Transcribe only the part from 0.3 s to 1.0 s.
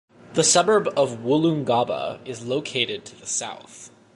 The suburb